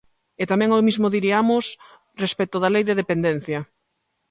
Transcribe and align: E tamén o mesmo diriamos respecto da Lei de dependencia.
E 0.41 0.43
tamén 0.51 0.73
o 0.77 0.85
mesmo 0.87 1.13
diriamos 1.15 1.65
respecto 2.23 2.57
da 2.59 2.71
Lei 2.73 2.83
de 2.87 2.97
dependencia. 3.01 3.59